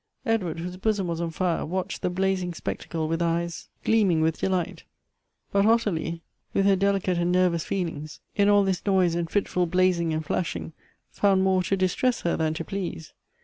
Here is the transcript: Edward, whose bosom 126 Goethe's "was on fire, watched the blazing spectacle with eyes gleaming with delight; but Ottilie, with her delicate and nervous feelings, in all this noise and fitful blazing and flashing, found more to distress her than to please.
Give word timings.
Edward, 0.25 0.57
whose 0.57 0.77
bosom 0.77 1.05
126 1.09 1.09
Goethe's 1.09 1.09
"was 1.11 1.21
on 1.21 1.29
fire, 1.29 1.63
watched 1.63 2.01
the 2.01 2.09
blazing 2.09 2.55
spectacle 2.55 3.07
with 3.07 3.21
eyes 3.21 3.69
gleaming 3.83 4.21
with 4.21 4.39
delight; 4.39 4.83
but 5.51 5.67
Ottilie, 5.67 6.23
with 6.55 6.65
her 6.65 6.75
delicate 6.75 7.19
and 7.19 7.31
nervous 7.31 7.63
feelings, 7.65 8.19
in 8.35 8.49
all 8.49 8.63
this 8.63 8.83
noise 8.83 9.13
and 9.13 9.29
fitful 9.29 9.67
blazing 9.67 10.11
and 10.11 10.25
flashing, 10.25 10.73
found 11.11 11.43
more 11.43 11.61
to 11.61 11.77
distress 11.77 12.21
her 12.21 12.35
than 12.35 12.55
to 12.55 12.65
please. 12.65 13.13